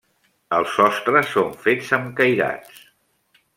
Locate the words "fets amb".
1.67-2.11